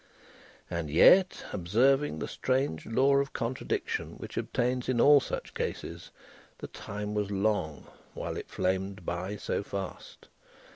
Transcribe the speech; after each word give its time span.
And 0.67 0.89
yet, 0.89 1.45
observing 1.53 2.17
the 2.17 2.27
strange 2.27 2.87
law 2.87 3.17
of 3.17 3.33
contradiction 3.33 4.13
which 4.17 4.35
obtains 4.35 4.89
in 4.89 4.99
all 4.99 5.19
such 5.19 5.53
cases, 5.53 6.09
the 6.57 6.65
time 6.65 7.13
was 7.13 7.29
long, 7.29 7.85
while 8.15 8.35
it 8.35 8.49
flamed 8.49 9.05
by 9.05 9.35
so 9.35 9.61
fast. 9.61 10.27